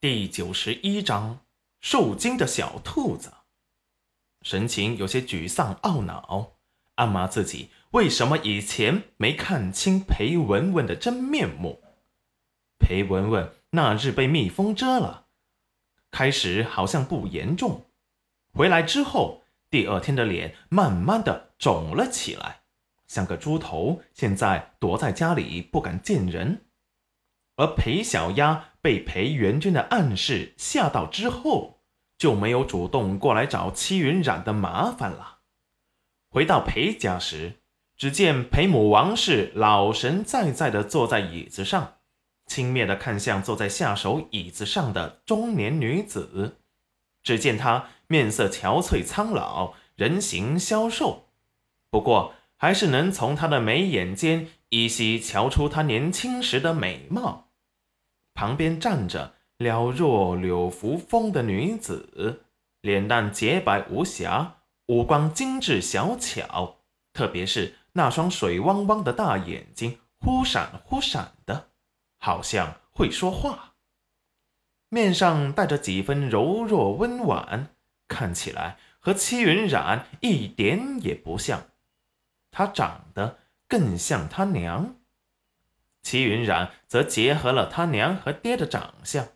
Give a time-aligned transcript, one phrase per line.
[0.00, 1.40] 第九十一章
[1.82, 3.34] 受惊的小兔子，
[4.40, 6.52] 神情有些沮丧懊恼，
[6.94, 11.82] 暗骂自己为什么以前没看清裴文文的真面目。
[12.78, 15.26] 裴文文那日被蜜蜂蛰了，
[16.10, 17.84] 开始好像不严重，
[18.54, 22.62] 回来之后，第二天的脸慢慢的肿了起来，
[23.06, 26.64] 像个猪头，现在躲在家里不敢见人。
[27.60, 31.82] 而裴小丫被裴元君的暗示吓到之后，
[32.16, 35.40] 就没有主动过来找戚云染的麻烦了。
[36.30, 37.60] 回到裴家时，
[37.98, 41.96] 只见裴母王氏老神在在的坐在椅子上，
[42.46, 46.62] 轻蔑的看向坐在下手椅子上的中年女子。
[47.22, 51.28] 只见她面色憔悴苍老，人形消瘦，
[51.90, 57.48] 不过还是能从她的眉眼间依稀瞧出她年轻时的美貌。
[58.34, 62.44] 旁边站着了若柳扶风的女子，
[62.80, 66.78] 脸蛋洁白无瑕，五官精致小巧，
[67.12, 71.68] 特别是那双水汪汪的大眼睛，忽闪忽闪的，
[72.18, 73.74] 好像会说话。
[74.88, 77.74] 面上带着几分柔弱温婉，
[78.08, 81.62] 看起来和戚云染一点也不像，
[82.50, 84.96] 她长得更像他娘。
[86.02, 89.28] 戚云染则结合了他娘和爹的长相，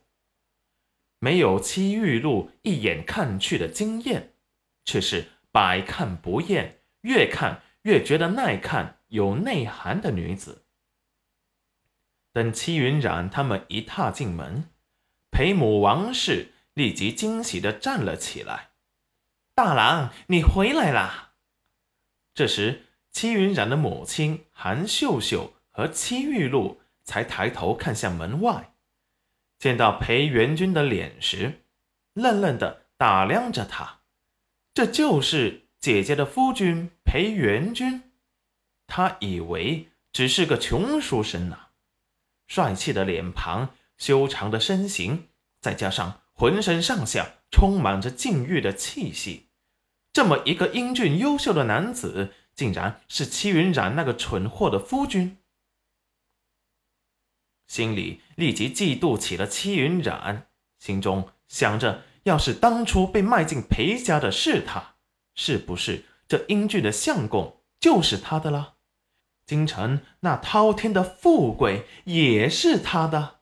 [1.19, 4.35] 没有戚玉露一眼看去的惊艳，
[4.85, 10.65] 却是百看不厌，越看越觉得耐看、有内涵的女子。
[12.33, 14.71] 等戚云染他们一踏进门，
[15.31, 18.71] 裴母王氏立即惊喜地站了起来
[19.55, 21.35] ：“大郎，你回来啦！”
[22.35, 25.54] 这时，戚云染的母亲韩秀秀。
[25.75, 28.75] 和戚玉露才抬头看向门外，
[29.59, 31.65] 见到裴元君的脸时，
[32.15, 34.03] 愣愣的打量着他。
[34.73, 38.13] 这就是姐姐的夫君裴元君。
[38.87, 41.59] 他以为只是个穷书生呢。
[42.47, 45.29] 帅气的脸庞，修长的身形，
[45.61, 49.49] 再加上浑身上下充满着禁欲的气息，
[50.13, 55.39] 这么一个英俊优秀的男子，竟然是戚云染那个蠢货的夫君。
[57.75, 60.47] 心里立即嫉妒起了戚云染，
[60.79, 64.95] 心中想着：要是当初被卖进裴家的是他，
[65.35, 68.75] 是不是这英俊的相公就是他的了？
[69.45, 73.41] 京城那滔天的富贵也是他的。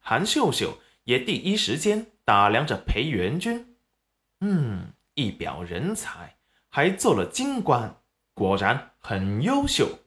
[0.00, 3.76] 韩秀秀也第一时间打量着裴元君，
[4.40, 6.38] 嗯，一表人才，
[6.68, 8.00] 还做了京官，
[8.34, 10.00] 果然很优秀。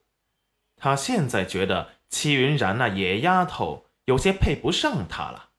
[0.75, 2.00] 他现在觉得。
[2.11, 5.49] 戚云染那野丫头有些配不上他了，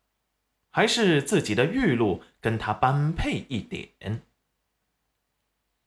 [0.70, 4.22] 还是自己的玉露跟他般配一点。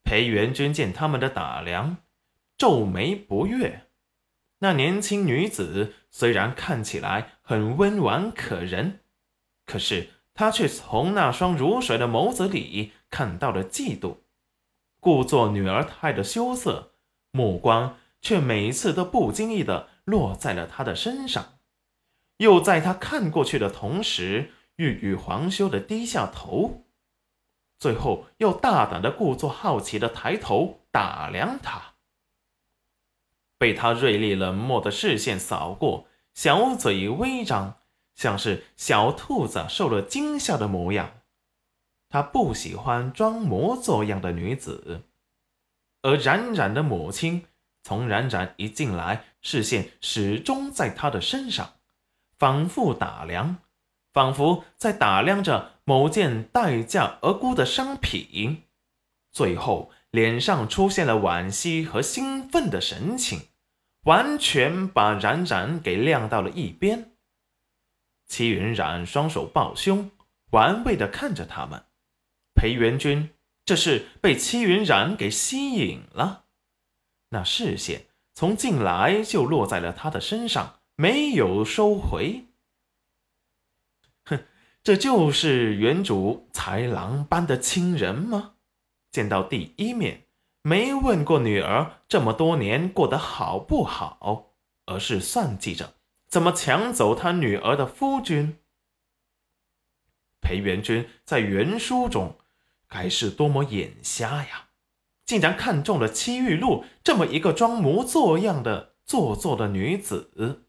[0.03, 1.98] 裴元君见他们的打量，
[2.58, 3.84] 皱眉不悦。
[4.59, 9.02] 那年轻女子虽然看起来很温婉可人，
[9.66, 14.18] 可是他却从那双如水的眸子里看到了嫉妒，
[15.00, 16.94] 故作女儿态的羞涩，
[17.32, 19.90] 目光却每一次都不经意的。
[20.06, 21.58] 落在了他的身上，
[22.38, 26.85] 又在他看过去的同时，欲语还休的低下头，
[27.80, 31.96] 最后又大胆的故作好奇的抬头打量他。
[33.58, 37.80] 被他锐利冷漠的视线扫过，小嘴微张，
[38.14, 41.22] 像是小兔子受了惊吓的模样。
[42.09, 45.06] 他不喜欢装模作样的女子，
[46.03, 47.47] 而冉冉的母亲。
[47.85, 51.75] 从冉冉一进来，视线始终在他的身上，
[52.35, 53.57] 反复打量，
[54.12, 58.63] 仿佛在打量着某件待价而沽的商品。
[59.31, 63.50] 最后，脸上出现了惋惜和兴奋的神情，
[64.06, 67.12] 完全把冉冉给晾到了一边。
[68.25, 70.09] 齐云冉双手抱胸，
[70.49, 71.85] 玩味的看着他们。
[72.55, 73.29] 裴元君
[73.64, 76.45] 这是被齐云染给吸引了。
[77.30, 82.46] 那视线从进来就落在了他的身上，没有收回。
[84.26, 84.46] 哼，
[84.84, 88.54] 这就是原主豺狼般的亲人吗？
[89.12, 90.26] 见到第一面，
[90.62, 94.52] 没问过女儿这么多年过得好不好，
[94.86, 95.96] 而是算计着
[96.28, 98.60] 怎么抢走他女儿的夫君。
[100.42, 102.38] 裴元君在原书中
[102.88, 104.70] 该是多么眼瞎呀！
[105.26, 110.66] 竟然看中了戚玉露这么一个装模作样的做作的女子，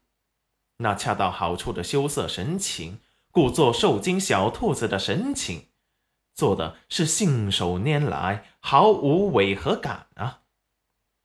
[0.77, 2.99] 那恰到好处的羞涩神情，
[3.31, 5.67] 故作受惊小兔子的神情，
[6.33, 10.41] 做的是信手拈来，毫无违和感啊！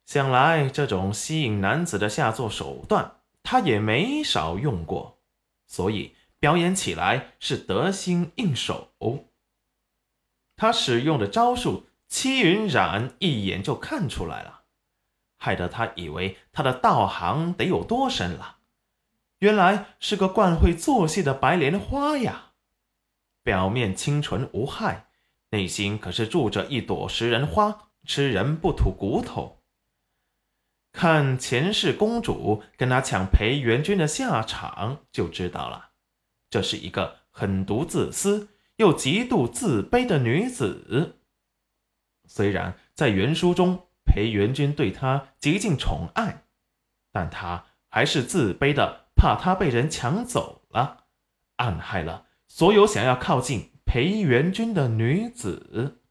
[0.04, 5.18] 想来这种吸引男子的下作手段，他也没少用过，
[5.66, 8.90] 所以表演起来是得心应手。
[10.56, 14.64] 他使用的招数，戚云染一眼就看出来了，
[15.38, 18.58] 害得他以为他的道行得有多深了。
[19.38, 22.50] 原来是个惯会做戏的白莲花呀！
[23.42, 25.06] 表面清纯无害，
[25.52, 29.62] 内心可是住着一朵食人花，吃人不吐骨头。
[30.92, 35.92] 看前世公主跟他抢裴元君的下场，就知道了，
[36.50, 41.16] 这是一个狠毒自私又极度自卑的女子。
[42.34, 46.44] 虽然在原书中，裴元君对她极尽宠爱，
[47.12, 49.00] 但她还是自卑的。
[49.14, 51.04] 怕他被人抢走了，
[51.56, 56.01] 暗害了所有想要靠近裴元君的女子。